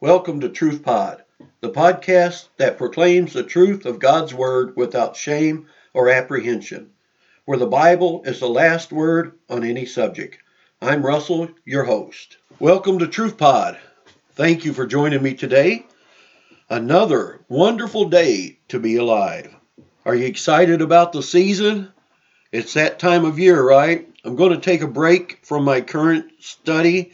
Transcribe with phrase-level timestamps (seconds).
[0.00, 1.24] Welcome to Truth Pod,
[1.60, 6.90] the podcast that proclaims the truth of God's Word without shame or apprehension,
[7.46, 10.38] where the Bible is the last word on any subject.
[10.80, 12.36] I'm Russell, your host.
[12.60, 13.76] Welcome to Truth Pod.
[14.36, 15.84] Thank you for joining me today.
[16.70, 19.52] Another wonderful day to be alive.
[20.04, 21.88] Are you excited about the season?
[22.52, 24.08] It's that time of year, right?
[24.24, 27.10] I'm going to take a break from my current study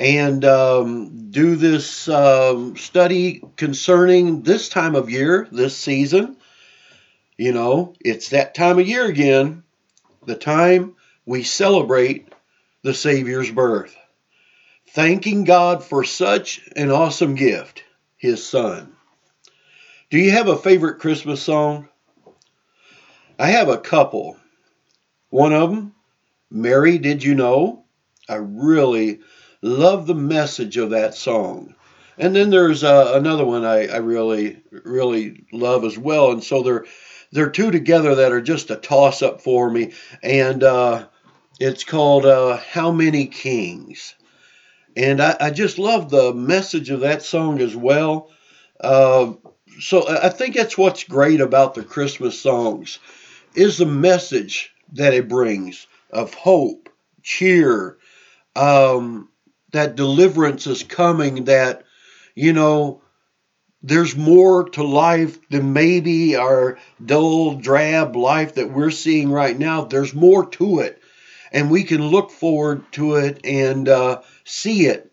[0.00, 6.38] and um, do this um, study concerning this time of year, this season.
[7.36, 9.62] You know, it's that time of year again,
[10.24, 12.32] the time we celebrate
[12.82, 13.94] the Savior's birth.
[14.88, 17.84] Thanking God for such an awesome gift,
[18.16, 18.96] His Son.
[20.08, 21.90] Do you have a favorite Christmas song?
[23.38, 24.38] I have a couple.
[25.28, 25.94] One of them,
[26.50, 27.84] Mary, Did You Know?
[28.30, 29.20] I really
[29.62, 31.74] love the message of that song.
[32.18, 36.32] And then there's uh, another one I, I really, really love as well.
[36.32, 36.84] And so they're,
[37.32, 39.92] they're two together that are just a toss up for me.
[40.22, 41.06] And uh,
[41.58, 44.14] it's called uh, How Many Kings.
[44.96, 48.28] And I, I, just love the message of that song as well.
[48.80, 49.34] Uh,
[49.78, 52.98] so I think that's what's great about the Christmas songs
[53.54, 56.88] is the message that it brings of hope,
[57.22, 57.96] cheer,
[58.56, 59.28] um,
[59.72, 61.84] that deliverance is coming, that,
[62.34, 63.02] you know,
[63.82, 69.84] there's more to life than maybe our dull, drab life that we're seeing right now.
[69.84, 71.00] There's more to it.
[71.52, 75.10] And we can look forward to it and uh, see it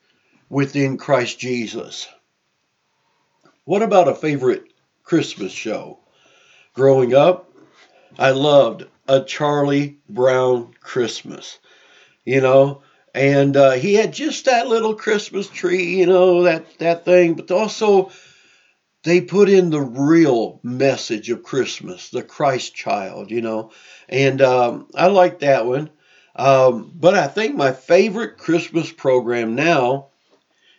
[0.50, 2.08] within Christ Jesus.
[3.64, 4.66] What about a favorite
[5.04, 6.00] Christmas show?
[6.74, 7.52] Growing up,
[8.20, 11.58] I loved a Charlie Brown Christmas.
[12.26, 12.82] You know,
[13.18, 17.34] and uh, he had just that little Christmas tree, you know, that that thing.
[17.34, 18.12] But also,
[19.04, 23.72] they put in the real message of Christmas, the Christ child, you know,
[24.08, 25.90] and um, I like that one.
[26.36, 30.10] Um, but I think my favorite Christmas program now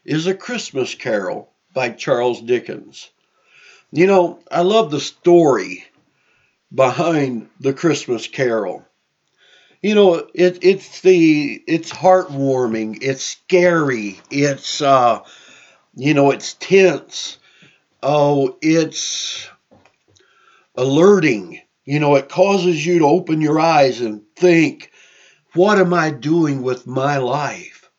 [0.05, 3.11] is A Christmas Carol by Charles Dickens.
[3.91, 5.85] You know, I love the story
[6.73, 8.88] behind the Christmas Carol
[9.83, 15.21] you know it it's the it's heartwarming it's scary it's uh
[15.95, 17.39] you know it's tense.
[18.03, 19.49] Oh it's
[20.77, 21.61] alerting.
[21.85, 24.93] You know it causes you to open your eyes and think
[25.55, 27.91] what am i doing with my life?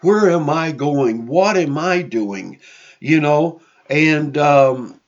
[0.00, 1.26] Where am i going?
[1.26, 2.60] What am i doing?
[3.00, 3.60] You know
[3.90, 5.00] and um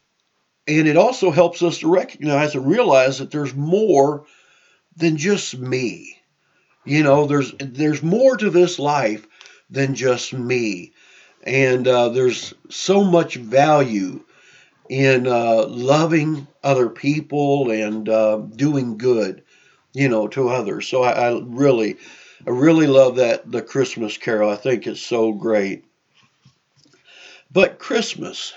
[0.69, 4.27] and it also helps us to recognize and realize that there's more
[4.97, 6.19] than just me.
[6.85, 9.27] You know, there's there's more to this life
[9.69, 10.93] than just me,
[11.43, 14.21] and uh, there's so much value
[14.89, 19.43] in uh, loving other people and uh, doing good,
[19.93, 20.87] you know, to others.
[20.87, 21.97] So I, I really,
[22.47, 24.51] I really love that the Christmas Carol.
[24.51, 25.85] I think it's so great.
[27.51, 28.53] But Christmas,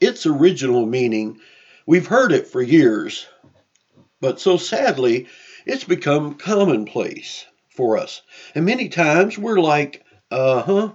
[0.00, 1.40] its original meaning,
[1.86, 3.26] we've heard it for years,
[4.20, 5.26] but so sadly,
[5.68, 8.22] it's become commonplace for us.
[8.56, 10.92] And many times we're like, uh huh,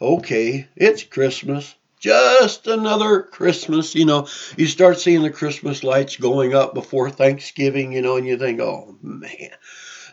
[0.00, 1.74] okay, it's Christmas.
[2.00, 4.28] Just another Christmas, you know.
[4.56, 8.60] You start seeing the Christmas lights going up before Thanksgiving, you know, and you think,
[8.60, 9.50] oh man.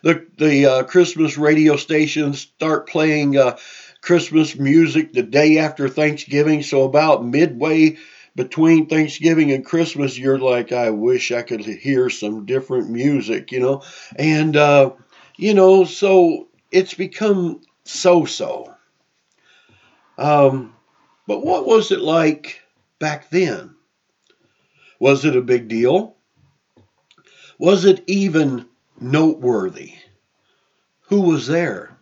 [0.03, 3.57] The, the uh, Christmas radio stations start playing uh,
[4.01, 6.63] Christmas music the day after Thanksgiving.
[6.63, 7.97] So, about midway
[8.35, 13.59] between Thanksgiving and Christmas, you're like, I wish I could hear some different music, you
[13.59, 13.83] know?
[14.15, 14.91] And, uh,
[15.37, 18.73] you know, so it's become so so.
[20.17, 20.73] Um,
[21.27, 22.61] but what was it like
[22.99, 23.75] back then?
[24.99, 26.15] Was it a big deal?
[27.57, 28.67] Was it even
[28.99, 29.93] noteworthy?
[31.07, 31.97] Who was there?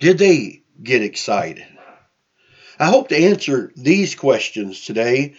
[0.00, 1.66] Did they get excited?
[2.78, 5.34] I hope to answer these questions today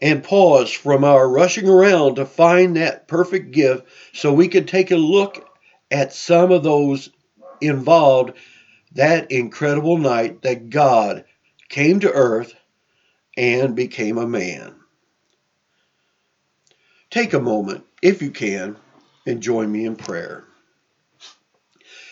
[0.00, 4.90] and pause from our rushing around to find that perfect gift so we can take
[4.90, 5.48] a look
[5.90, 7.10] at some of those
[7.60, 8.32] involved
[8.92, 11.24] that incredible night that God
[11.68, 12.54] came to earth
[13.36, 14.74] and became a man.
[17.10, 18.76] Take a moment, if you can,
[19.26, 20.44] and join me in prayer.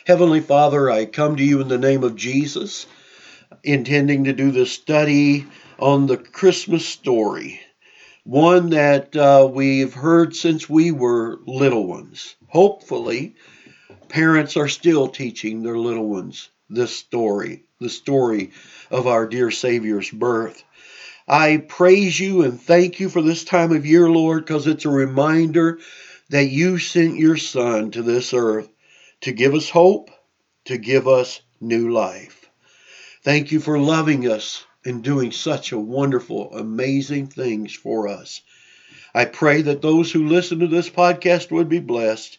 [0.07, 2.87] Heavenly Father, I come to you in the name of Jesus
[3.63, 5.47] intending to do the study
[5.79, 7.61] on the Christmas story,
[8.25, 12.37] one that uh, we've heard since we were little ones.
[12.49, 13.35] Hopefully,
[14.09, 18.53] parents are still teaching their little ones this story the story
[18.91, 20.65] of our dear Savior's birth.
[21.29, 24.91] I praise you and thank you for this time of year, Lord, because it's a
[24.91, 25.79] reminder
[26.31, 28.69] that you sent your Son to this earth
[29.23, 30.11] to give us hope,
[30.67, 32.46] to give us new life.
[33.27, 38.41] Thank you for loving us and doing such a wonderful, amazing things for us.
[39.13, 42.39] I pray that those who listen to this podcast would be blessed.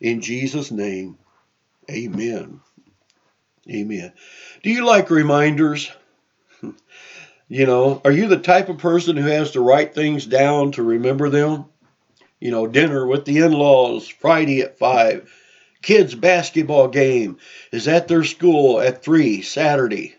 [0.00, 1.18] In Jesus' name,
[1.90, 2.60] amen.
[3.70, 4.14] Amen.
[4.62, 5.90] Do you like reminders?
[7.48, 10.82] you know, are you the type of person who has to write things down to
[10.82, 11.66] remember them?
[12.40, 15.30] You know, dinner with the in laws Friday at 5,
[15.82, 17.36] kids' basketball game
[17.70, 20.14] is at their school at 3 Saturday.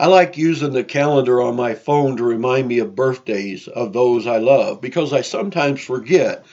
[0.00, 4.26] I like using the calendar on my phone to remind me of birthdays of those
[4.26, 6.46] I love because I sometimes forget,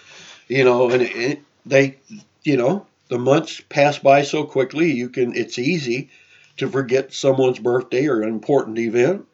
[0.49, 1.95] you know, and it, they,
[2.43, 6.09] you know, the months pass by so quickly you can it's easy
[6.57, 9.25] to forget someone's birthday or an important event.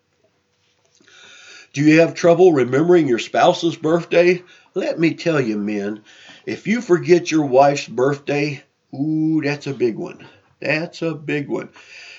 [1.73, 4.43] Do you have trouble remembering your spouse's birthday?
[4.75, 6.03] Let me tell you men
[6.45, 8.63] if you forget your wife's birthday
[8.93, 10.27] ooh that's a big one.
[10.59, 11.69] That's a big one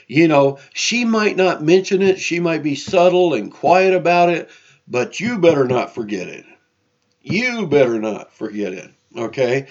[0.06, 4.50] you know she might not mention it she might be subtle and quiet about it
[4.88, 6.44] but you better not forget it
[7.22, 9.66] you better not forget it okay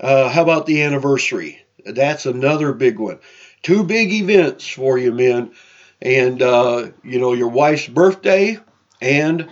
[0.00, 1.60] uh, how about the anniversary?
[1.84, 3.18] That's another big one.
[3.62, 5.52] Two big events for you, men.
[6.00, 8.58] And, uh, you know, your wife's birthday
[9.00, 9.48] and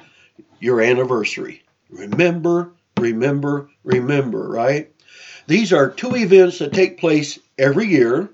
[0.60, 1.62] your anniversary.
[1.90, 4.92] Remember, remember, remember, right?
[5.48, 8.30] These are two events that take place every year.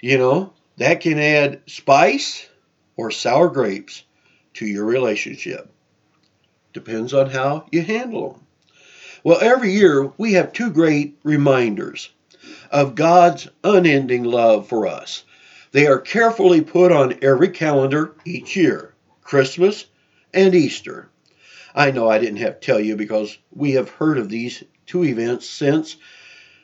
[0.00, 2.48] You know, that can add spice
[2.96, 4.04] or sour grapes
[4.54, 5.70] to your relationship.
[6.72, 8.46] Depends on how you handle them.
[9.22, 12.10] Well, every year we have two great reminders
[12.70, 15.24] of God's unending love for us.
[15.72, 19.86] They are carefully put on every calendar each year Christmas
[20.32, 21.08] and Easter.
[21.74, 25.04] I know I didn't have to tell you because we have heard of these two
[25.04, 25.96] events since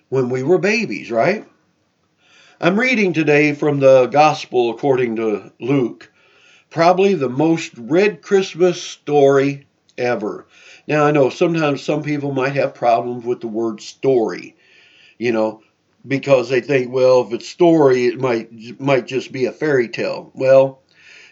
[0.09, 1.49] when we were babies, right?
[2.63, 6.13] I'm reading today from the Gospel according to Luke,
[6.69, 9.67] probably the most read Christmas story
[9.97, 10.47] ever.
[10.87, 14.57] Now, I know sometimes some people might have problems with the word story,
[15.17, 15.63] you know,
[16.07, 20.31] because they think, well, if it's story, it might might just be a fairy tale.
[20.35, 20.83] Well,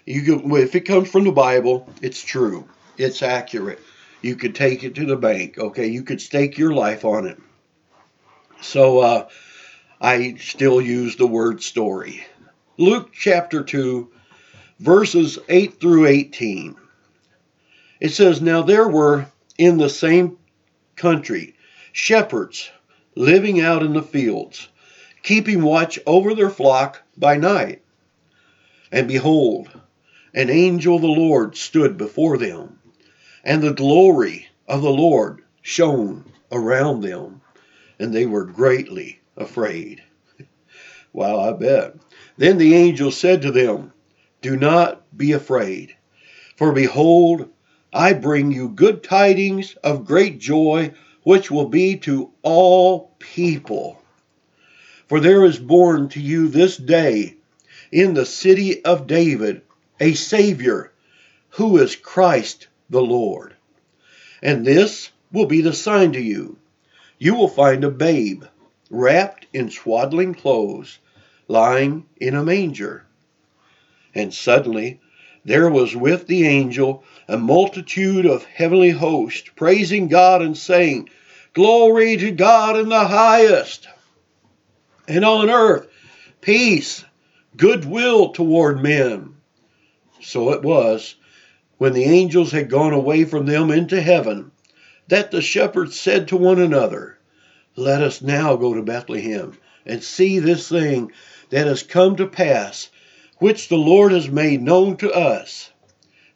[0.06, 2.66] you can, if it comes from the Bible, it's true.
[2.96, 3.80] It's accurate.
[4.22, 5.58] You could take it to the bank.
[5.58, 7.38] Okay, you could stake your life on it.
[8.62, 9.28] So uh,
[10.00, 12.24] I still use the word story.
[12.76, 14.08] Luke chapter 2,
[14.78, 16.76] verses 8 through 18.
[17.98, 19.26] It says, Now there were
[19.58, 20.38] in the same
[20.94, 21.56] country,
[21.90, 22.70] shepherds
[23.16, 24.68] living out in the fields,
[25.24, 27.82] keeping watch over their flock by night.
[28.92, 29.68] And behold,
[30.32, 32.78] an angel of the Lord stood before them,
[33.42, 37.40] and the glory of the Lord shone around them,
[37.98, 40.02] and they were greatly afraid.
[41.12, 41.96] Wow, I bet.
[42.36, 43.92] Then the angel said to them,
[44.42, 45.96] Do not be afraid,
[46.56, 47.48] for behold,
[47.92, 50.92] I bring you good tidings of great joy,
[51.22, 54.00] which will be to all people.
[55.08, 57.36] For there is born to you this day
[57.90, 59.62] in the city of David
[59.98, 60.92] a Savior,
[61.50, 63.56] who is Christ the Lord.
[64.42, 66.58] And this will be the sign to you.
[67.18, 68.44] You will find a babe
[68.90, 70.98] wrapped in swaddling clothes,
[71.46, 73.06] lying in a manger.
[74.14, 75.00] And suddenly
[75.44, 81.08] there was with the angel a multitude of heavenly hosts, praising God and saying,
[81.54, 83.88] Glory to God in the highest,
[85.06, 85.88] and on earth
[86.40, 87.04] peace,
[87.56, 89.34] goodwill toward men.
[90.20, 91.16] So it was,
[91.78, 94.50] when the angels had gone away from them into heaven,
[95.08, 97.17] that the shepherds said to one another,
[97.80, 99.56] Let us now go to Bethlehem
[99.86, 101.12] and see this thing
[101.50, 102.90] that has come to pass,
[103.38, 105.70] which the Lord has made known to us.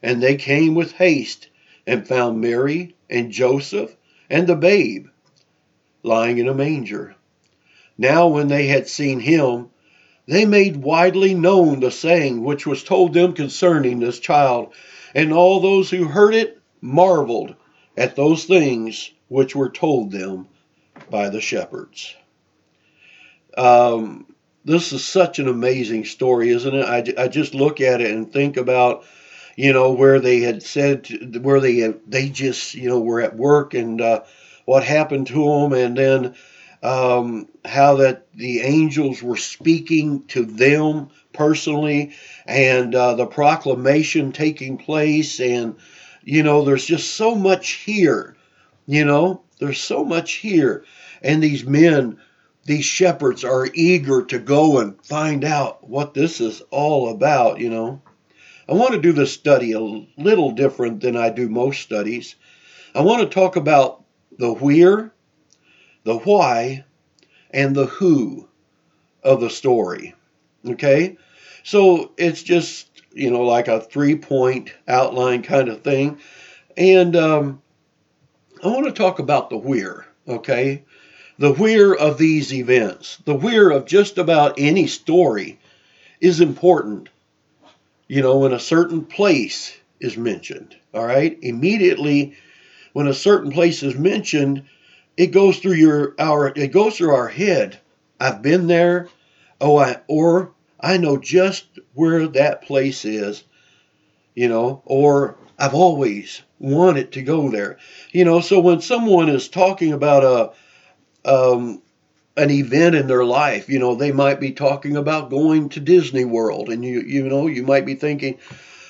[0.01, 1.49] And they came with haste
[1.85, 3.97] and found Mary and Joseph
[4.29, 5.07] and the babe
[6.01, 7.13] lying in a manger.
[7.97, 9.67] Now, when they had seen him,
[10.25, 14.73] they made widely known the saying which was told them concerning this child,
[15.13, 17.53] and all those who heard it marveled
[17.97, 20.47] at those things which were told them
[21.09, 22.15] by the shepherds.
[23.57, 24.25] Um,
[24.65, 26.85] this is such an amazing story, isn't it?
[26.85, 29.03] I, I just look at it and think about
[29.55, 31.07] you know, where they had said
[31.41, 34.23] where they they just you know were at work and uh,
[34.65, 36.35] what happened to them, and then
[36.81, 44.77] um, how that the angels were speaking to them personally, and uh, the proclamation taking
[44.77, 45.75] place, and
[46.23, 48.35] you know, there's just so much here.
[48.85, 50.85] You know, there's so much here,
[51.21, 52.19] and these men
[52.65, 57.69] these shepherds are eager to go and find out what this is all about, you
[57.69, 58.01] know.
[58.69, 62.35] I want to do this study a little different than I do most studies.
[62.95, 64.03] I want to talk about
[64.37, 65.11] the where,
[66.05, 66.85] the why,
[67.51, 68.47] and the who
[69.21, 70.15] of the story.
[70.65, 71.17] Okay?
[71.63, 76.19] So it's just, you know, like a three point outline kind of thing.
[76.77, 77.61] And um,
[78.63, 80.05] I want to talk about the where.
[80.27, 80.83] Okay?
[81.37, 85.59] The where of these events, the where of just about any story
[86.21, 87.09] is important.
[88.07, 91.37] You know, when a certain place is mentioned, all right?
[91.41, 92.35] Immediately
[92.93, 94.63] when a certain place is mentioned,
[95.17, 97.79] it goes through your our it goes through our head.
[98.19, 99.09] I've been there,
[99.59, 103.43] oh I or I know just where that place is,
[104.35, 107.77] you know, or I've always wanted to go there.
[108.11, 110.55] You know, so when someone is talking about
[111.25, 111.81] a um,
[112.35, 113.69] an event in their life.
[113.69, 117.47] You know, they might be talking about going to Disney World, and you you know
[117.47, 118.39] you might be thinking,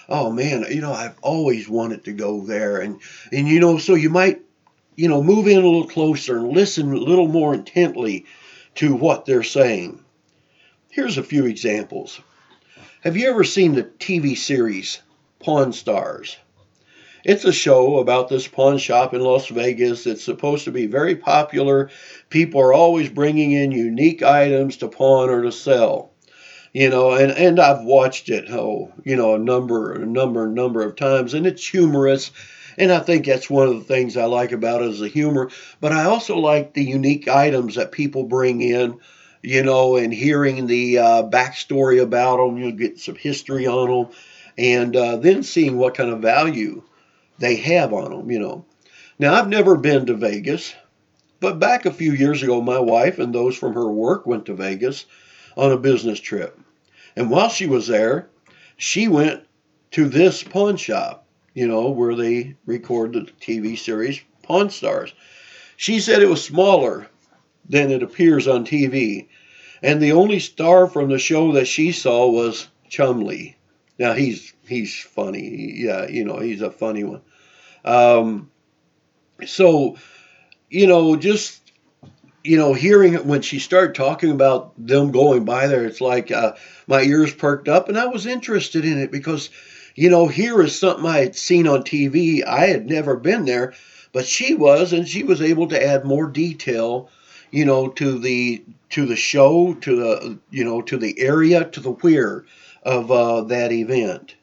[0.08, 3.00] oh man, you know I've always wanted to go there, and
[3.32, 4.42] and you know so you might
[4.96, 8.26] you know move in a little closer and listen a little more intently
[8.76, 10.04] to what they're saying.
[10.90, 12.22] Here's a few examples.
[13.02, 15.02] Have you ever seen the TV series
[15.40, 16.38] Pawn Stars?
[17.26, 20.06] It's a show about this pawn shop in Las Vegas.
[20.06, 21.90] It's supposed to be very popular.
[22.30, 26.12] People are always bringing in unique items to pawn or to sell.
[26.74, 30.82] You know, and, and I've watched it, oh, you know, a number, a number, number
[30.82, 32.32] of times, and it's humorous.
[32.78, 35.50] And I think that's one of the things I like about it is the humor.
[35.80, 39.00] But I also like the unique items that people bring in,
[39.42, 42.58] you know, and hearing the uh, backstory about them.
[42.58, 44.16] You get some history on them,
[44.58, 46.84] and uh, then seeing what kind of value
[47.40, 48.66] they have on them, you know.
[49.20, 50.74] Now, I've never been to Vegas,
[51.40, 54.56] but back a few years ago, my wife and those from her work went to
[54.56, 55.06] Vegas
[55.56, 56.60] on a business trip.
[57.16, 58.30] And while she was there,
[58.78, 59.44] she went
[59.92, 65.14] to this pawn shop, you know, where they record the TV series Pawn Stars.
[65.78, 67.08] She said it was smaller
[67.68, 69.28] than it appears on TV.
[69.82, 73.56] And the only star from the show that she saw was Chumlee.
[74.00, 75.74] Now he's he's funny.
[75.76, 77.22] Yeah, you know, he's a funny one.
[77.86, 78.52] Um,
[79.46, 79.98] so,
[80.70, 81.64] you know, just
[82.44, 86.30] you know, hearing it when she started talking about them going by there, it's like
[86.32, 86.54] uh,
[86.88, 89.50] my ears perked up, and I was interested in it because,
[89.96, 92.46] you know, here is something I had seen on TV.
[92.46, 93.74] I had never been there,
[94.12, 97.10] but she was, and she was able to add more detail,
[97.52, 101.80] you know, to the to the show, to the you know, to the area, to
[101.80, 102.44] the where
[102.84, 104.36] of uh, that event.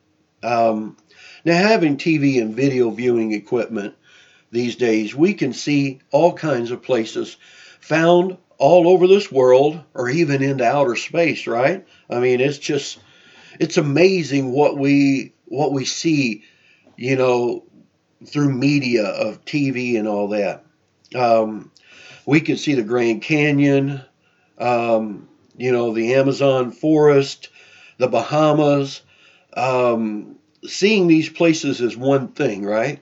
[0.43, 0.97] Um,
[1.45, 3.95] now, having TV and video viewing equipment
[4.51, 7.37] these days, we can see all kinds of places
[7.81, 11.87] found all over this world or even into outer space, right?
[12.09, 12.99] I mean, it's just
[13.59, 16.45] it's amazing what we what we see,
[16.97, 17.65] you know,
[18.27, 20.65] through media of TV and all that.
[21.15, 21.73] Um,
[22.27, 24.03] we can see the Grand Canyon,
[24.59, 27.49] um, you know, the Amazon forest,
[27.99, 29.03] the Bahamas.
[29.57, 33.01] Um, seeing these places is one thing, right?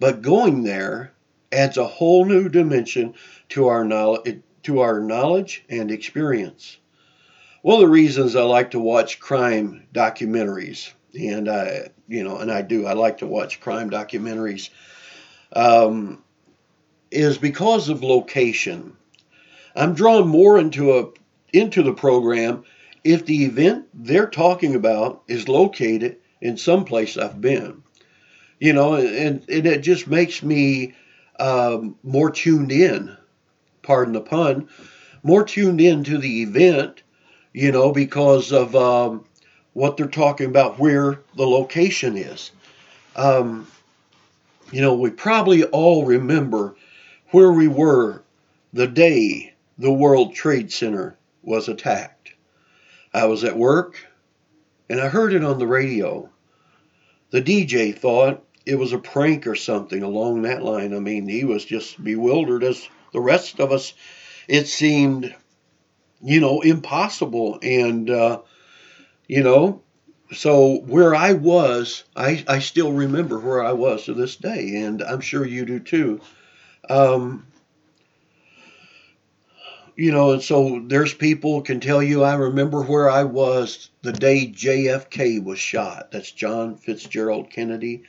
[0.00, 1.12] But going there
[1.52, 3.14] adds a whole new dimension
[3.50, 6.78] to our knowledge, to our knowledge and experience.
[7.62, 12.50] One of the reasons I like to watch crime documentaries, and I, you know, and
[12.50, 14.70] I do, I like to watch crime documentaries,
[15.52, 16.22] um,
[17.10, 18.96] is because of location.
[19.74, 21.10] I'm drawn more into a
[21.52, 22.64] into the program
[23.06, 27.82] if the event they're talking about is located in some place I've been.
[28.58, 30.94] You know, and, and it just makes me
[31.38, 33.16] um, more tuned in,
[33.82, 34.68] pardon the pun,
[35.22, 37.02] more tuned in to the event,
[37.52, 39.24] you know, because of um,
[39.72, 42.50] what they're talking about, where the location is.
[43.14, 43.66] Um,
[44.72, 46.76] you know, we probably all remember
[47.30, 48.22] where we were
[48.72, 52.15] the day the World Trade Center was attacked.
[53.16, 54.06] I was at work
[54.90, 56.28] and I heard it on the radio.
[57.30, 60.94] The DJ thought it was a prank or something along that line.
[60.94, 63.94] I mean, he was just bewildered as the rest of us.
[64.48, 65.34] It seemed,
[66.22, 67.58] you know, impossible.
[67.62, 68.42] And, uh,
[69.26, 69.80] you know,
[70.34, 75.02] so where I was, I, I still remember where I was to this day, and
[75.02, 76.20] I'm sure you do too.
[76.90, 77.46] Um,
[79.96, 84.12] you know, and so there's people can tell you, I remember where I was the
[84.12, 86.10] day JFK was shot.
[86.12, 88.02] That's John Fitzgerald Kennedy.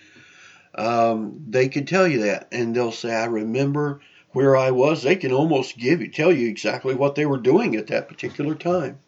[0.75, 4.01] Um, they can tell you that, and they'll say, I remember
[4.32, 5.01] where I was.
[5.01, 8.53] They can almost give you, tell you exactly what they were doing at that particular
[8.53, 9.00] time.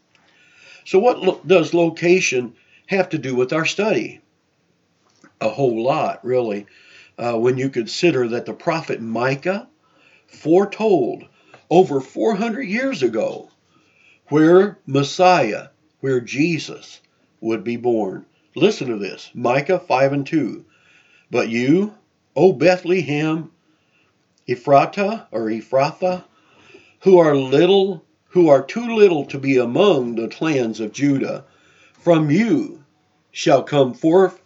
[0.85, 2.55] So, what lo- does location
[2.87, 4.21] have to do with our study?
[5.41, 6.65] A whole lot, really,
[7.17, 9.67] uh, when you consider that the prophet Micah
[10.27, 11.25] foretold
[11.69, 13.49] over 400 years ago
[14.29, 15.67] where Messiah,
[15.99, 17.01] where Jesus
[17.41, 18.25] would be born.
[18.55, 20.65] Listen to this Micah 5 and 2.
[21.31, 21.93] But you,
[22.35, 23.51] O Bethlehem,
[24.47, 26.23] Ephratah or Ephrathah,
[27.01, 31.45] who are little, who are too little to be among the clans of Judah,
[31.93, 32.83] from you
[33.31, 34.41] shall come forth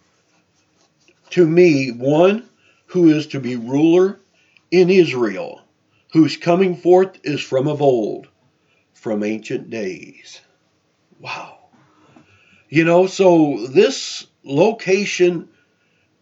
[1.30, 2.48] to me one
[2.86, 4.20] who is to be ruler
[4.70, 5.63] in Israel
[6.14, 8.28] whose coming forth is from of old,
[8.92, 10.40] from ancient days.
[11.18, 11.58] Wow.
[12.68, 15.48] You know, so this location,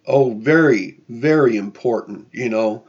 [0.06, 2.86] oh, very, very important, you know,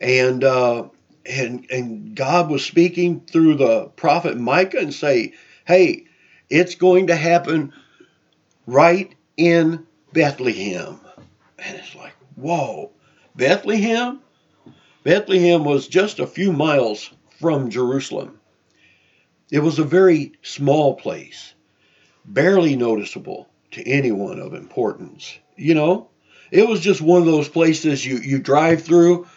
[0.00, 0.88] and, uh,
[1.26, 5.34] and, and God was speaking through the prophet Micah and say,
[5.66, 6.06] hey,
[6.48, 7.74] it's going to happen
[8.66, 11.00] right in Bethlehem.
[11.58, 12.92] And it's like, whoa,
[13.34, 14.22] Bethlehem?
[15.06, 18.40] Bethlehem was just a few miles from Jerusalem.
[19.52, 21.54] It was a very small place,
[22.24, 25.38] barely noticeable to anyone of importance.
[25.54, 26.08] You know,
[26.50, 29.28] it was just one of those places you, you drive through,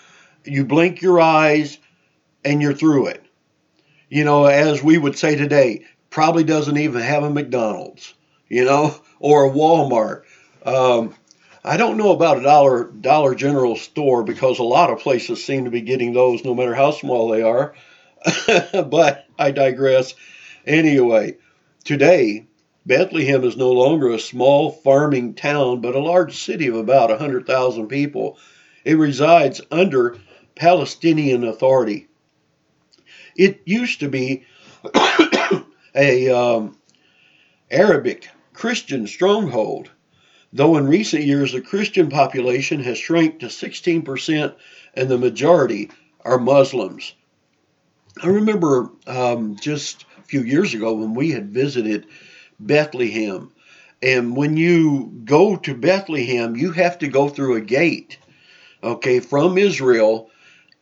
[0.43, 1.77] you blink your eyes,
[2.43, 3.23] and you're through it.
[4.09, 8.15] You know, as we would say today, probably doesn't even have a McDonald's,
[8.47, 10.23] you know, or a Walmart.
[10.65, 11.13] Um,
[11.63, 15.65] I don't know about a Dollar Dollar General store because a lot of places seem
[15.65, 17.73] to be getting those, no matter how small they are.
[18.85, 20.13] but I digress.
[20.65, 21.37] Anyway,
[21.83, 22.47] today
[22.85, 27.15] Bethlehem is no longer a small farming town, but a large city of about a
[27.15, 28.37] 100,000 people.
[28.85, 30.17] It resides under
[30.55, 32.07] Palestinian Authority.
[33.35, 34.45] It used to be
[35.95, 36.77] a um,
[37.69, 39.91] Arabic Christian stronghold
[40.53, 44.55] though in recent years the Christian population has shrank to 16%
[44.95, 45.89] and the majority
[46.25, 47.13] are Muslims.
[48.21, 52.07] I remember um, just a few years ago when we had visited
[52.59, 53.51] Bethlehem.
[54.01, 58.17] And when you go to Bethlehem, you have to go through a gate,
[58.83, 60.29] okay, from Israel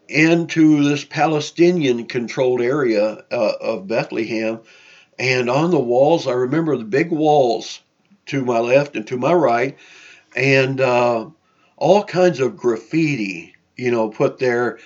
[0.08, 4.62] into this Palestinian controlled area uh, of Bethlehem.
[5.20, 7.80] And on the walls, I remember the big walls
[8.28, 9.78] to my left and to my right,
[10.36, 11.30] and uh,
[11.78, 14.80] all kinds of graffiti, you know, put there,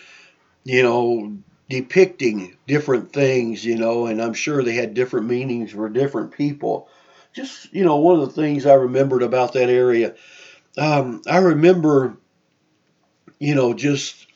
[0.64, 1.38] you know,
[1.70, 6.90] depicting different things, you know, and I'm sure they had different meanings for different people.
[7.34, 10.16] Just, you know, one of the things I remembered about that area,
[10.78, 12.18] um, I remember,
[13.40, 14.28] you know, just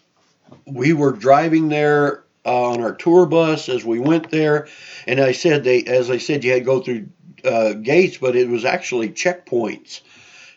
[0.65, 4.67] we were driving there uh, on our tour bus as we went there,
[5.07, 7.09] and I said they, as I said, you had to go through
[7.45, 10.01] uh, gates, but it was actually checkpoints.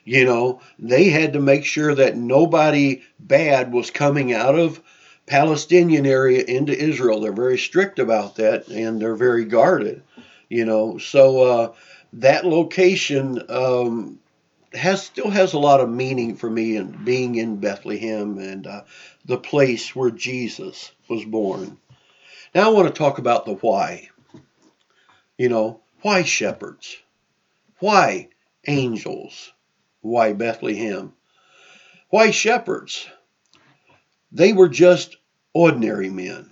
[0.05, 4.81] You know, they had to make sure that nobody bad was coming out of
[5.27, 7.21] Palestinian area into Israel.
[7.21, 10.03] They're very strict about that, and they're very guarded.
[10.49, 11.75] You know, so uh,
[12.15, 14.19] that location um,
[14.73, 18.83] has still has a lot of meaning for me, and being in Bethlehem and uh,
[19.27, 21.77] the place where Jesus was born.
[22.55, 24.09] Now I want to talk about the why.
[25.37, 26.97] You know, why shepherds?
[27.81, 28.29] Why
[28.67, 29.53] angels?
[30.01, 31.13] Why Bethlehem?
[32.11, 33.09] Why shepherds?
[34.31, 35.17] They were just
[35.53, 36.51] ordinary men,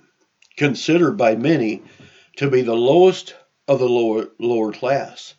[0.56, 1.82] considered by many
[2.36, 3.34] to be the lowest
[3.68, 5.34] of the lower, lower class.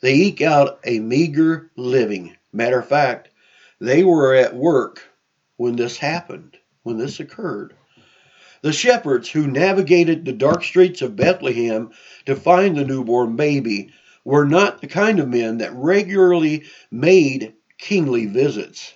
[0.00, 2.36] They eke out a meager living.
[2.52, 3.28] Matter of fact,
[3.80, 5.02] they were at work
[5.56, 7.74] when this happened, when this occurred.
[8.64, 11.90] The shepherds who navigated the dark streets of Bethlehem
[12.24, 13.90] to find the newborn baby
[14.24, 18.94] were not the kind of men that regularly made kingly visits.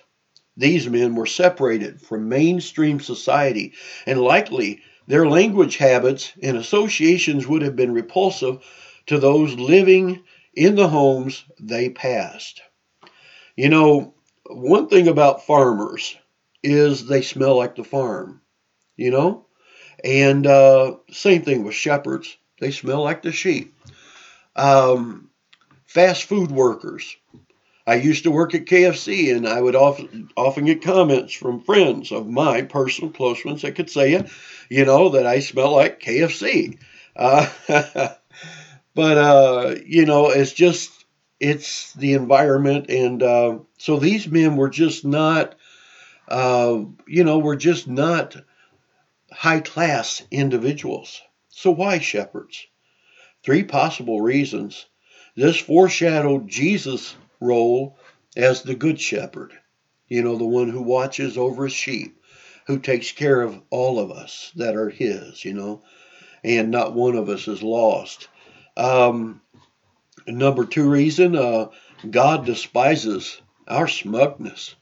[0.57, 3.73] These men were separated from mainstream society,
[4.07, 8.65] and likely their language habits and associations would have been repulsive
[9.05, 10.23] to those living
[10.55, 12.59] in the homes they passed.
[13.55, 14.15] You know,
[14.47, 16.17] one thing about farmers
[16.63, 18.41] is they smell like the farm.
[18.97, 19.45] You know,
[20.03, 22.37] and uh, same thing with shepherds.
[22.59, 23.73] They smell like the sheep.
[24.55, 25.29] Um,
[25.85, 27.15] fast food workers.
[27.87, 32.11] I used to work at KFC, and I would often often get comments from friends
[32.11, 34.23] of my personal close ones that could say,
[34.69, 36.77] you know, that I smell like KFC.
[37.15, 37.47] Uh,
[38.93, 40.91] but uh, you know, it's just
[41.39, 45.55] it's the environment, and uh, so these men were just not,
[46.27, 48.35] uh, you know, were just not
[49.31, 51.21] high class individuals.
[51.49, 52.65] So why shepherds?
[53.43, 54.85] Three possible reasons.
[55.35, 57.97] This foreshadowed Jesus' role
[58.35, 59.53] as the good shepherd,
[60.07, 62.21] you know, the one who watches over his sheep,
[62.67, 65.81] who takes care of all of us that are his, you know,
[66.43, 68.27] and not one of us is lost.
[68.77, 69.41] Um,
[70.27, 71.69] number two reason, uh,
[72.09, 74.75] God despises our smugness,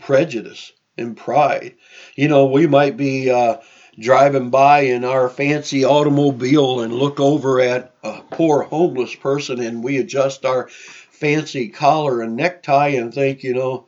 [0.00, 1.76] prejudice, and pride.
[2.16, 3.58] You know, we might be uh,
[3.98, 9.82] driving by in our fancy automobile and look over at a poor homeless person and
[9.82, 13.86] we adjust our fancy collar and necktie and think, you know,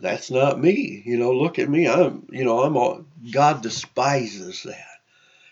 [0.00, 1.02] that's not me.
[1.04, 1.88] You know, look at me.
[1.88, 4.86] I'm, you know, I'm all, God despises that.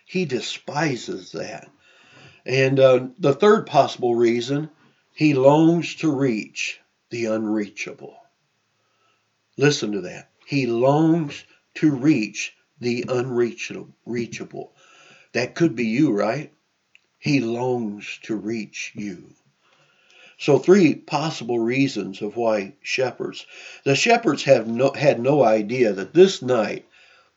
[0.04, 1.68] He despises that.
[2.46, 4.70] And uh, the third possible reason,
[5.12, 8.16] he longs to reach the unreachable.
[9.56, 10.30] Listen to that.
[10.46, 11.44] He longs
[11.74, 14.72] to reach the unreachable.
[15.32, 16.52] That could be you, right?
[17.18, 19.34] He longs to reach you.
[20.38, 23.44] So, three possible reasons of why shepherds.
[23.84, 26.86] The shepherds have no, had no idea that this night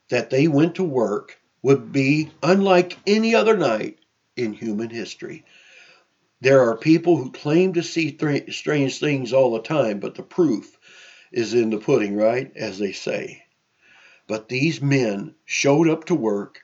[0.09, 3.97] that they went to work would be unlike any other night
[4.35, 5.45] in human history.
[6.41, 8.17] There are people who claim to see
[8.49, 10.77] strange things all the time, but the proof
[11.31, 12.51] is in the pudding, right?
[12.55, 13.43] As they say.
[14.31, 16.61] But these men showed up to work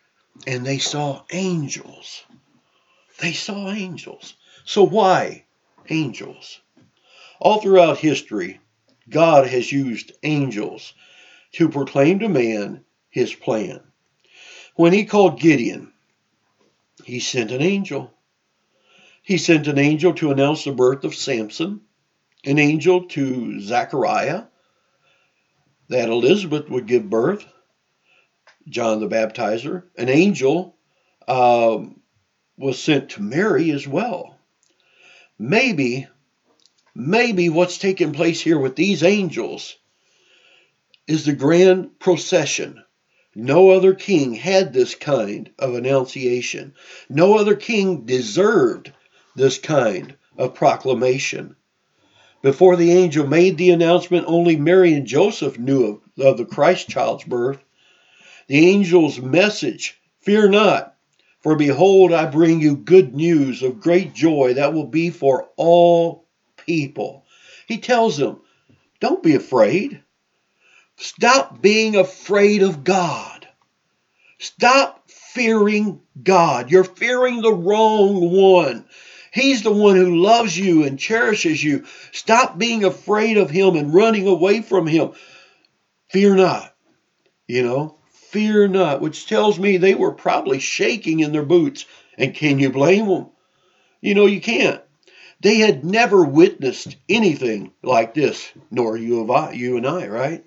[0.48, 2.24] and they saw angels.
[3.20, 4.36] They saw angels.
[4.64, 5.44] So why
[5.90, 6.62] angels?
[7.42, 8.62] All throughout history,
[9.10, 10.94] God has used angels
[11.56, 13.82] to proclaim to man his plan.
[14.78, 15.92] When he called Gideon,
[17.04, 18.14] he sent an angel.
[19.22, 21.82] He sent an angel to announce the birth of Samson,
[22.46, 24.44] an angel to Zechariah
[25.90, 27.46] that Elizabeth would give birth,
[28.68, 29.84] John the Baptizer.
[29.98, 30.76] An angel
[31.28, 32.02] um,
[32.58, 34.38] was sent to Mary as well.
[35.40, 36.08] Maybe,
[36.96, 39.76] maybe what's taking place here with these angels
[41.08, 42.84] is the grand procession.
[43.36, 46.74] No other king had this kind of annunciation.
[47.08, 48.92] No other king deserved
[49.36, 51.56] this kind of proclamation.
[52.42, 56.90] Before the angel made the announcement, only Mary and Joseph knew of, of the Christ
[56.90, 57.60] child's birth.
[58.48, 60.94] The angel's message Fear not,
[61.40, 66.28] for behold, I bring you good news of great joy that will be for all
[66.58, 67.24] people.
[67.66, 68.42] He tells them,
[69.00, 70.04] Don't be afraid.
[70.98, 73.48] Stop being afraid of God.
[74.38, 76.70] Stop fearing God.
[76.72, 78.84] You're fearing the wrong one.
[79.32, 81.86] He's the one who loves you and cherishes you.
[82.12, 85.14] Stop being afraid of him and running away from him.
[86.10, 86.76] Fear not.
[87.48, 87.97] You know,
[88.38, 91.88] fear not, which tells me they were probably shaking in their boots.
[92.20, 93.32] And can you blame them?
[94.00, 94.80] You know, you can't.
[95.42, 100.46] They had never witnessed anything like this, nor you, of I, you and I, right?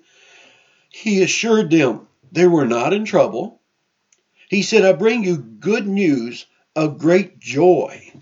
[0.87, 3.59] He assured them they were not in trouble.
[4.49, 6.45] He said, I bring you good news
[6.77, 8.13] of great joy.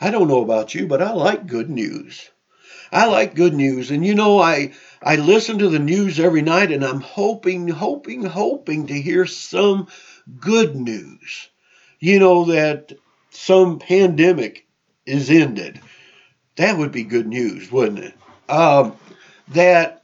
[0.00, 2.30] I don't know about you, but I like good news.
[2.92, 3.90] I like good news.
[3.90, 8.24] And you know, I I listen to the news every night and I'm hoping, hoping,
[8.24, 9.88] hoping to hear some
[10.38, 11.48] good news.
[11.98, 12.92] You know, that
[13.30, 14.66] some pandemic
[15.06, 15.80] is ended.
[16.56, 18.14] That would be good news, wouldn't it?
[18.48, 18.96] Um,
[19.48, 20.02] that,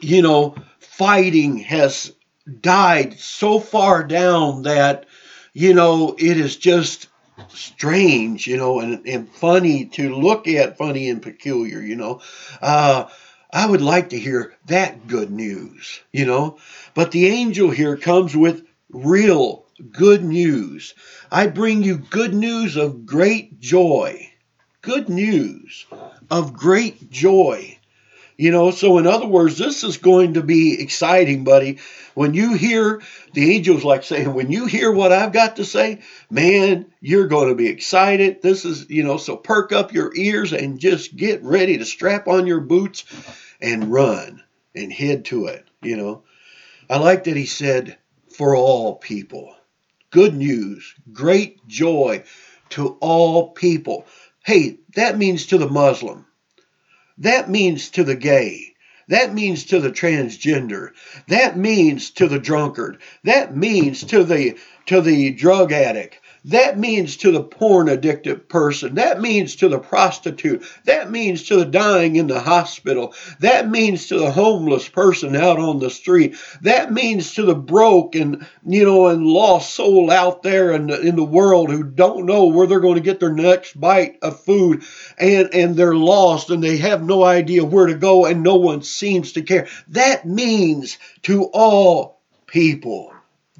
[0.00, 2.12] you know, fighting has
[2.60, 5.06] died so far down that,
[5.54, 7.08] you know, it is just
[7.48, 12.20] strange, you know, and, and funny to look at, funny and peculiar, you know.
[12.60, 13.08] Uh,
[13.52, 16.58] I would like to hear that good news, you know.
[16.94, 20.94] But the angel here comes with real good news.
[21.32, 24.30] I bring you good news of great joy.
[24.82, 25.86] Good news
[26.30, 27.79] of great joy.
[28.40, 31.78] You know, so in other words, this is going to be exciting, buddy.
[32.14, 33.02] When you hear
[33.34, 36.00] the angels like saying, when you hear what I've got to say,
[36.30, 38.40] man, you're going to be excited.
[38.40, 42.28] This is, you know, so perk up your ears and just get ready to strap
[42.28, 43.04] on your boots
[43.60, 44.42] and run
[44.74, 46.22] and head to it, you know.
[46.88, 47.98] I like that he said,
[48.38, 49.54] for all people.
[50.08, 52.24] Good news, great joy
[52.70, 54.06] to all people.
[54.42, 56.24] Hey, that means to the Muslim.
[57.20, 58.74] That means to the gay.
[59.08, 60.90] That means to the transgender.
[61.28, 62.98] That means to the drunkard.
[63.24, 64.56] That means to the
[64.86, 66.19] to the drug addict.
[66.46, 68.94] That means to the porn addicted person.
[68.94, 70.64] That means to the prostitute.
[70.84, 73.14] That means to the dying in the hospital.
[73.40, 76.36] That means to the homeless person out on the street.
[76.62, 81.00] That means to the broke and, you know, and lost soul out there in the,
[81.00, 84.40] in the world who don't know where they're going to get their next bite of
[84.40, 84.82] food
[85.18, 88.82] and, and they're lost and they have no idea where to go and no one
[88.82, 89.68] seems to care.
[89.88, 93.12] That means to all people.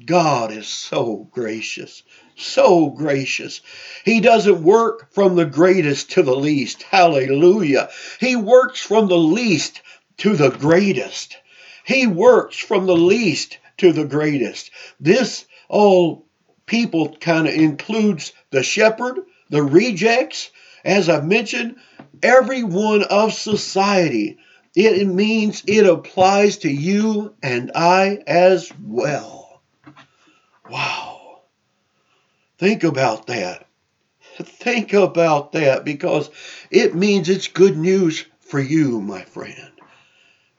[0.03, 2.01] God is so gracious
[2.41, 3.61] so gracious.
[4.03, 6.83] He doesn't work from the greatest to the least.
[6.83, 7.89] Hallelujah.
[8.19, 9.81] He works from the least
[10.17, 11.37] to the greatest.
[11.83, 14.71] He works from the least to the greatest.
[14.99, 16.25] This all
[16.65, 20.51] people kind of includes the shepherd, the rejects,
[20.85, 21.75] as I've mentioned,
[22.23, 24.37] everyone of society.
[24.75, 29.61] It means it applies to you and I as well.
[30.69, 31.00] Wow.
[32.61, 33.65] Think about that.
[34.37, 36.29] Think about that because
[36.69, 39.71] it means it's good news for you, my friend.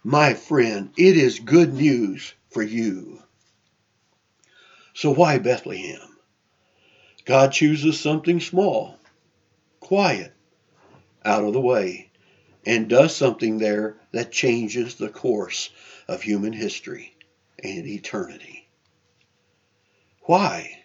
[0.03, 3.23] My friend, it is good news for you.
[4.95, 6.17] So why Bethlehem?
[7.25, 8.99] God chooses something small,
[9.79, 10.33] quiet,
[11.25, 12.11] out of the way,
[12.67, 15.71] and does something there that changes the course
[16.09, 17.15] of human history
[17.63, 18.67] and eternity.
[20.23, 20.82] Why?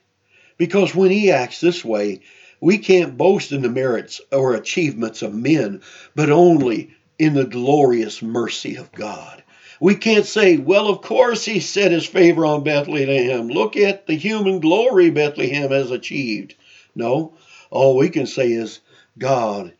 [0.58, 2.22] Because when he acts this way,
[2.60, 5.82] we can't boast in the merits or achievements of men,
[6.16, 9.44] but only in the glorious mercy of God.
[9.80, 13.48] We can't say, well, of course he set his favor on Bethlehem.
[13.48, 16.56] Look at the human glory Bethlehem has achieved.
[16.96, 17.34] No,
[17.70, 18.80] all we can say is,
[19.18, 19.74] God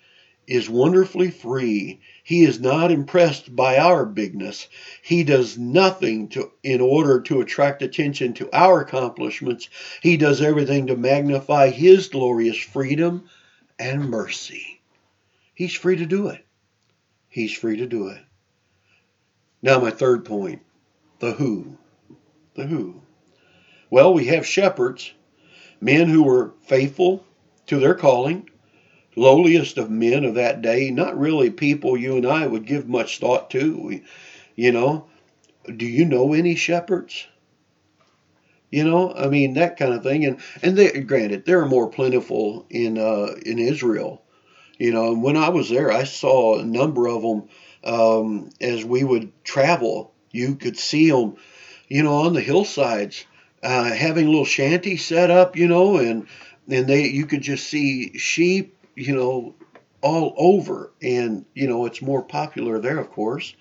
[0.46, 4.68] is wonderfully free he is not impressed by our bigness.
[5.02, 9.70] He does nothing to in order to attract attention to our accomplishments.
[10.02, 13.30] He does everything to magnify his glorious freedom
[13.80, 14.82] and mercy.
[15.54, 16.44] He's free to do it.
[17.30, 18.22] He's free to do it.
[19.62, 20.64] Now my third point,
[21.20, 21.78] the who.
[22.56, 23.04] The who.
[23.90, 25.14] Well, we have shepherds,
[25.80, 27.24] men who were faithful
[27.68, 28.50] to their calling,
[29.18, 33.20] lowliest of men of that day, not really people you and I would give much
[33.20, 34.00] thought to.
[34.56, 35.08] You know,
[35.76, 37.28] do you know any shepherds?
[38.72, 42.66] You know, I mean that kind of thing, and and they granted they're more plentiful
[42.70, 44.22] in uh, in Israel.
[44.78, 47.50] You know, and when I was there, I saw a number of them
[47.84, 50.14] um, as we would travel.
[50.32, 51.38] You could see them,
[51.88, 53.26] you know, on the hillsides,
[53.64, 56.28] uh, having little shanties set up, you know, and
[56.70, 59.56] and they you could just see sheep you know,
[60.02, 60.92] all over.
[61.02, 63.56] And, you know, it's more popular there, of course.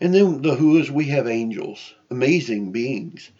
[0.00, 3.30] And then the Who's, we have angels, amazing beings.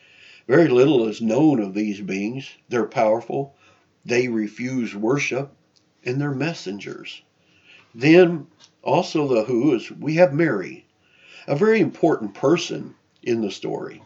[0.48, 2.48] Very little is known of these beings.
[2.68, 3.54] They're powerful,
[4.04, 5.54] they refuse worship,
[6.04, 7.22] and they're messengers.
[7.94, 8.48] Then,
[8.82, 10.86] also the Who's, we have Mary,
[11.46, 14.02] a very important person in the story.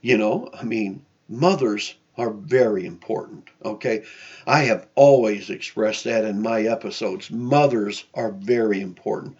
[0.00, 3.48] You know, I mean, mothers are very important.
[3.64, 4.04] Okay.
[4.46, 7.30] I have always expressed that in my episodes.
[7.30, 9.36] Mothers are very important.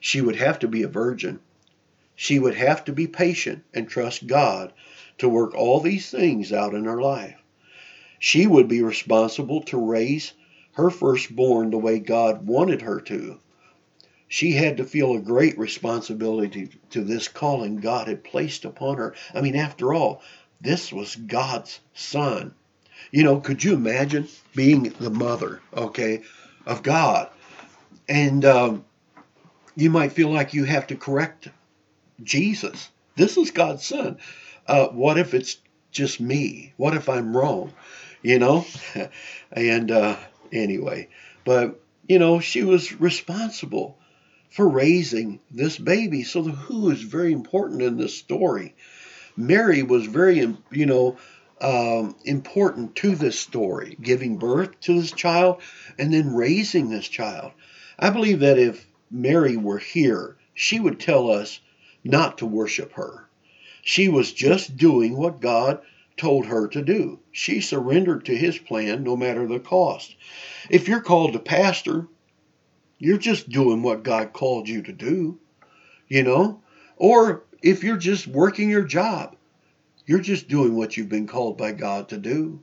[0.00, 1.40] She would have to be a virgin.
[2.14, 4.72] She would have to be patient and trust God
[5.18, 7.36] to work all these things out in her life.
[8.18, 10.32] She would be responsible to raise
[10.72, 13.38] her firstborn the way God wanted her to.
[14.28, 19.14] She had to feel a great responsibility to this calling God had placed upon her.
[19.32, 20.20] I mean, after all,
[20.60, 22.54] this was God's son.
[23.10, 26.22] You know, could you imagine being the mother, okay,
[26.66, 27.30] of God?
[28.08, 28.84] And um,
[29.76, 31.48] you might feel like you have to correct
[32.22, 32.90] Jesus.
[33.16, 34.18] This is God's son.
[34.66, 35.58] Uh, what if it's
[35.92, 36.72] just me?
[36.76, 37.72] What if I'm wrong?
[38.22, 38.66] You know?
[39.52, 40.16] and uh,
[40.52, 41.08] anyway,
[41.44, 43.98] but, you know, she was responsible
[44.50, 46.24] for raising this baby.
[46.24, 48.74] So the who is very important in this story.
[49.38, 51.16] Mary was very, you know,
[51.60, 55.60] um, important to this story, giving birth to this child
[55.96, 57.52] and then raising this child.
[57.96, 61.60] I believe that if Mary were here, she would tell us
[62.02, 63.28] not to worship her.
[63.82, 65.82] She was just doing what God
[66.16, 67.20] told her to do.
[67.30, 70.16] She surrendered to his plan no matter the cost.
[70.68, 72.08] If you're called to pastor,
[72.98, 75.38] you're just doing what God called you to do,
[76.08, 76.60] you know?
[76.96, 79.34] Or if you're just working your job.
[80.06, 82.62] You're just doing what you've been called by God to do,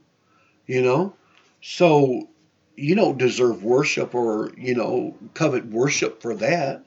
[0.66, 1.14] you know?
[1.62, 2.28] So
[2.74, 6.84] you don't deserve worship or, you know, covet worship for that.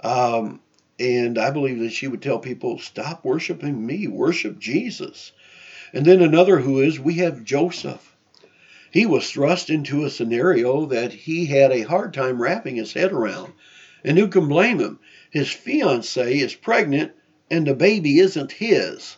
[0.00, 0.60] Um,
[0.98, 5.30] and I believe that she would tell people, stop worshiping me, worship Jesus.
[5.92, 8.16] And then another who is, we have Joseph.
[8.90, 13.12] he was thrust into a scenario that he had a hard time wrapping his head
[13.12, 13.52] around.
[14.04, 14.98] And who can blame him?
[15.30, 17.12] His fiancee is pregnant
[17.54, 19.16] and the baby isn't his.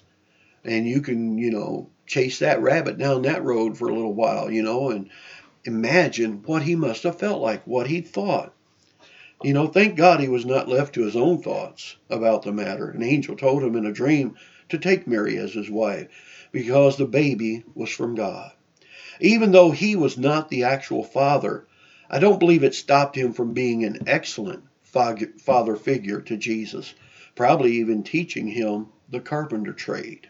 [0.63, 4.51] And you can, you know, chase that rabbit down that road for a little while,
[4.51, 5.09] you know, and
[5.65, 8.53] imagine what he must have felt like, what he thought.
[9.43, 12.91] You know, thank God he was not left to his own thoughts about the matter.
[12.91, 14.37] An angel told him in a dream
[14.69, 16.09] to take Mary as his wife
[16.53, 18.53] because the baby was from God.
[19.21, 21.67] Even though he was not the actual father,
[22.11, 26.95] I don't believe it stopped him from being an excellent father figure to Jesus,
[27.37, 30.29] probably even teaching him the carpenter trade.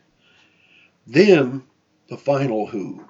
[1.07, 1.63] Then,
[2.09, 3.05] the final who.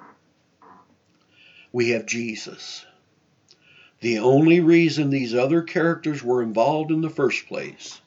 [1.72, 2.86] We have Jesus.
[4.00, 8.00] The only reason these other characters were involved in the first place,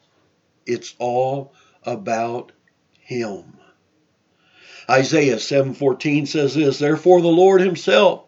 [0.66, 2.52] it's all about
[3.00, 3.58] him.
[4.90, 8.26] Isaiah 7:14 says this, therefore the Lord himself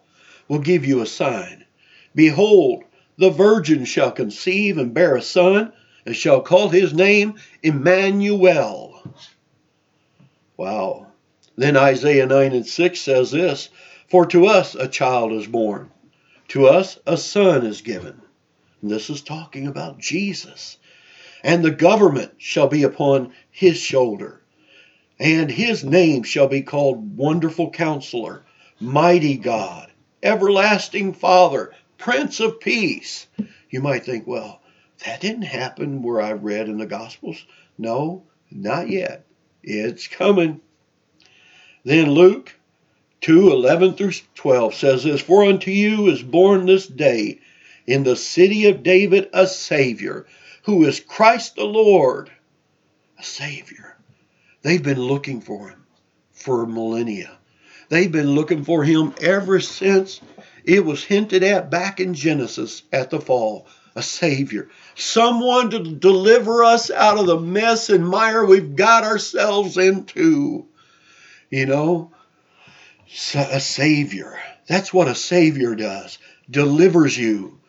[0.48, 1.66] will give you a sign.
[2.14, 2.84] Behold,
[3.18, 5.74] the virgin shall conceive and bear a son,
[6.06, 9.04] and shall call his name Emmanuel.
[10.58, 11.08] Wow.
[11.56, 13.70] Then Isaiah 9 and 6 says this,
[14.10, 15.92] for to us a child is born,
[16.50, 18.22] to us a son is given.
[18.82, 20.78] And this is talking about Jesus.
[21.44, 24.42] And the government shall be upon his shoulder
[25.22, 28.42] and his name shall be called Wonderful Counselor,
[28.80, 29.92] Mighty God,
[30.24, 33.28] Everlasting Father, Prince of Peace.
[33.70, 34.61] You might think, well,
[35.06, 37.46] that didn't happen where I read in the Gospels.
[37.78, 39.26] No, not yet.
[39.64, 40.62] It's coming.
[41.84, 42.56] Then Luke
[43.22, 47.40] 2 11 through 12 says this For unto you is born this day
[47.88, 50.28] in the city of David a Savior,
[50.64, 52.32] who is Christ the Lord.
[53.20, 53.98] A Savior.
[54.62, 55.86] They've been looking for him
[56.32, 57.38] for millennia.
[57.90, 60.22] They've been looking for him ever since
[60.64, 63.68] it was hinted at back in Genesis at the fall.
[63.96, 69.78] A Savior, someone to deliver us out of the mess and mire we've got ourselves
[69.78, 70.66] into.
[71.50, 72.12] You know,
[73.36, 74.40] a Savior.
[74.68, 76.18] That's what a Savior does.
[76.50, 77.60] Delivers you.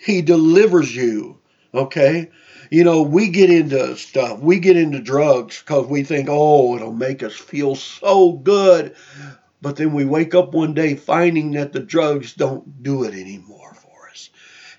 [0.00, 1.38] He delivers you.
[1.74, 2.30] Okay?
[2.72, 4.38] you know, we get into stuff.
[4.38, 8.96] We get into drugs because we think, oh, it'll make us feel so good.
[9.60, 13.76] But then we wake up one day finding that the drugs don't do it anymore.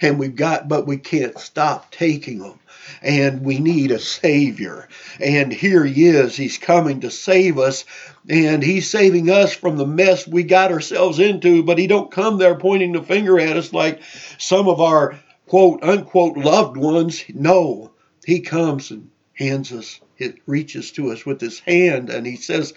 [0.03, 2.59] And we've got, but we can't stop taking them.
[3.01, 4.87] And we need a Savior.
[5.19, 6.35] And here He is.
[6.35, 7.85] He's coming to save us.
[8.29, 11.63] And He's saving us from the mess we got ourselves into.
[11.63, 14.01] But He don't come there pointing the finger at us like
[14.37, 17.23] some of our quote unquote loved ones.
[17.29, 17.91] No,
[18.25, 22.73] he comes and hands us, it reaches to us with his hand and he says,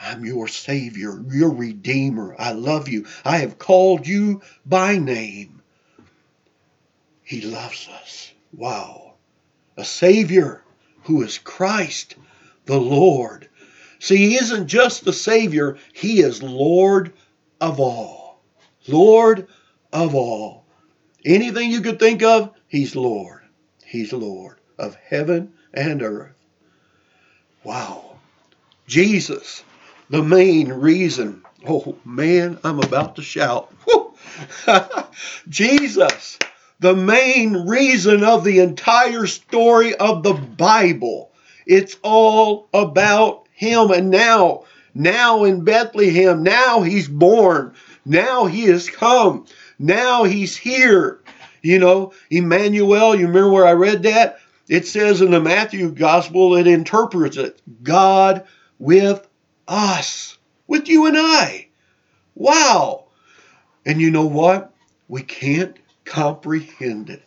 [0.00, 2.36] I'm your Savior, your Redeemer.
[2.38, 3.06] I love you.
[3.24, 5.57] I have called you by name.
[7.28, 8.32] He loves us.
[8.54, 9.12] Wow.
[9.76, 10.62] A Savior
[11.02, 12.14] who is Christ
[12.64, 13.50] the Lord.
[13.98, 17.12] See, He isn't just the Savior, He is Lord
[17.60, 18.40] of all.
[18.86, 19.46] Lord
[19.92, 20.64] of all.
[21.22, 23.42] Anything you could think of, He's Lord.
[23.84, 26.42] He's Lord of heaven and earth.
[27.62, 28.16] Wow.
[28.86, 29.62] Jesus,
[30.08, 31.44] the main reason.
[31.66, 33.70] Oh man, I'm about to shout.
[35.50, 36.38] Jesus,
[36.80, 41.32] the main reason of the entire story of the Bible.
[41.66, 43.90] It's all about him.
[43.90, 44.64] And now,
[44.94, 47.74] now in Bethlehem, now he's born.
[48.04, 49.46] Now he has come.
[49.78, 51.20] Now he's here.
[51.62, 54.38] You know, Emmanuel, you remember where I read that?
[54.68, 58.46] It says in the Matthew gospel, it interprets it God
[58.78, 59.26] with
[59.66, 61.68] us, with you and I.
[62.34, 63.06] Wow.
[63.84, 64.72] And you know what?
[65.08, 65.76] We can't
[66.08, 67.22] comprehend it.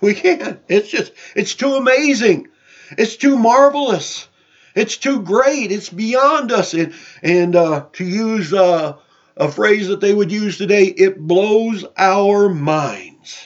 [0.00, 0.60] We can't.
[0.68, 2.48] It's just, it's too amazing.
[2.96, 4.28] It's too marvelous.
[4.74, 5.70] It's too great.
[5.70, 6.74] It's beyond us.
[6.74, 8.96] And, and uh, to use uh,
[9.36, 13.44] a phrase that they would use today, it blows our minds.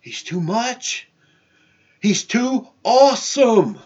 [0.00, 1.08] He's too much.
[2.00, 3.78] He's too awesome.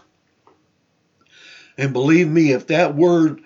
[1.77, 3.41] And believe me, if that word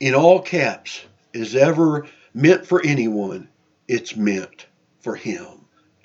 [0.00, 3.48] in all caps is ever meant for anyone,
[3.86, 4.66] it's meant
[5.00, 5.57] for him.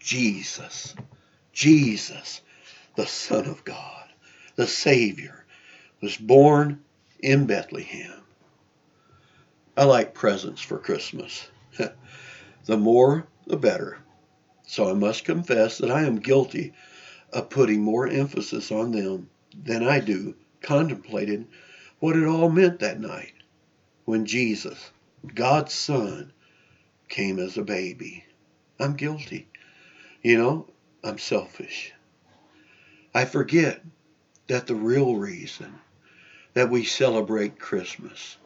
[0.03, 0.95] Jesus.
[1.53, 2.41] Jesus,
[2.95, 4.05] the Son of God,
[4.55, 5.45] the Savior,
[6.01, 6.83] was born
[7.19, 8.21] in Bethlehem.
[9.77, 11.47] I like presents for Christmas.
[12.65, 13.99] the more, the better.
[14.67, 16.73] So I must confess that I am guilty
[17.31, 21.47] of putting more emphasis on them than I do contemplating
[21.99, 23.33] what it all meant that night
[24.05, 24.91] when Jesus,
[25.33, 26.33] God's Son,
[27.07, 28.25] came as a baby.
[28.79, 29.47] I'm guilty.
[30.23, 30.67] You know,
[31.03, 31.91] I'm selfish.
[33.13, 33.81] I forget
[34.47, 35.79] that the real reason
[36.53, 38.37] that we celebrate Christmas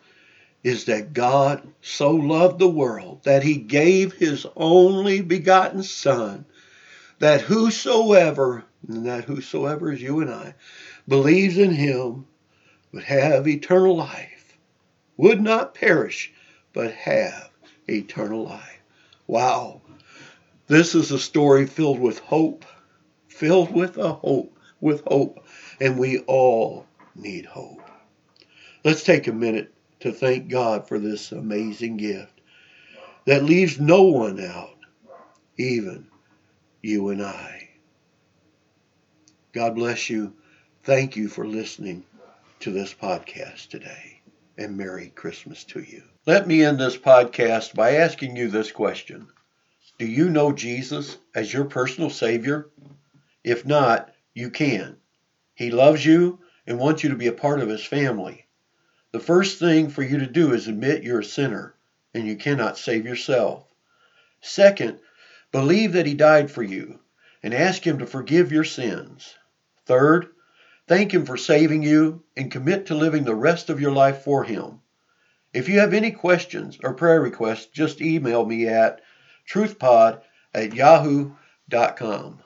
[0.64, 6.46] is that God so loved the world that he gave his only begotten Son,
[7.20, 10.56] that whosoever, and that whosoever is you and I,
[11.08, 12.26] believes in him
[12.92, 14.58] would have eternal life,
[15.16, 16.34] would not perish,
[16.74, 17.52] but have
[17.88, 18.82] eternal life.
[19.28, 19.82] Wow.
[20.68, 22.66] This is a story filled with hope,
[23.30, 25.46] filled with a hope, with hope,
[25.80, 27.90] and we all need hope.
[28.84, 32.42] Let's take a minute to thank God for this amazing gift
[33.24, 34.76] that leaves no one out,
[35.58, 36.08] even
[36.82, 37.70] you and I.
[39.54, 40.34] God bless you.
[40.84, 42.04] Thank you for listening
[42.60, 44.20] to this podcast today,
[44.58, 46.04] and Merry Christmas to you.
[46.26, 49.30] Let me end this podcast by asking you this question
[50.00, 52.70] Do you know Jesus as your personal Savior?
[53.44, 54.98] If not, you can.
[55.56, 56.38] He loves you
[56.68, 58.46] and wants you to be a part of His family.
[59.12, 61.74] The first thing for you to do is admit you're a sinner
[62.14, 63.66] and you cannot save yourself.
[64.40, 65.00] Second,
[65.52, 67.00] believe that He died for you
[67.42, 69.34] and ask Him to forgive your sins.
[69.88, 70.28] Third,
[70.88, 74.44] thank Him for saving you and commit to living the rest of your life for
[74.44, 74.80] Him.
[75.54, 79.02] If you have any questions or prayer requests, just email me at
[79.48, 80.22] truthpod
[80.54, 82.40] at yahoo.com.